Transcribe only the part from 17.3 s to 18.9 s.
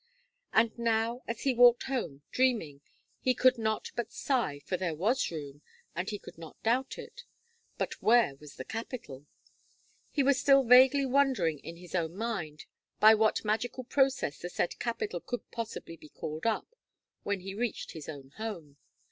he reached his own home.